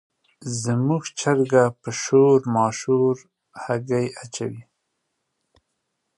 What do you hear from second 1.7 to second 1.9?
په